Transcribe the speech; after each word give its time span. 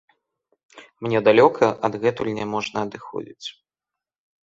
Мне 1.07 1.17
далёка 1.27 1.65
адгэтуль 1.91 2.35
няможна 2.41 2.77
адыходзіць. 2.89 3.47